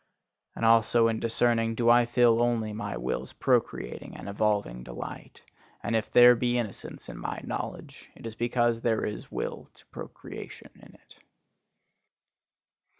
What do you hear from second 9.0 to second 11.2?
is will to procreation in it.